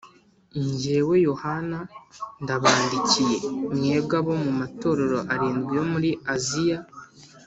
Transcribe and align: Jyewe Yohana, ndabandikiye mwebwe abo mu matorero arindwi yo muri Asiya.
Jyewe 0.79 1.15
Yohana, 1.27 1.79
ndabandikiye 2.43 3.37
mwebwe 3.75 4.15
abo 4.19 4.33
mu 4.43 4.51
matorero 4.59 5.19
arindwi 5.33 5.71
yo 5.79 5.85
muri 5.91 6.09
Asiya. 6.35 6.79